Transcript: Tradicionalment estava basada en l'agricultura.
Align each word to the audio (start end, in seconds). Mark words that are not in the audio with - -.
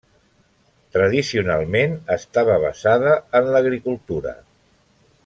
Tradicionalment 0.95 1.93
estava 2.17 2.57
basada 2.65 3.15
en 3.41 3.51
l'agricultura. 3.57 4.35